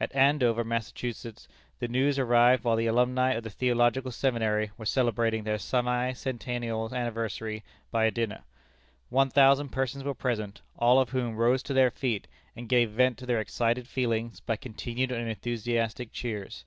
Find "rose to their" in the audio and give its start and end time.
11.34-11.90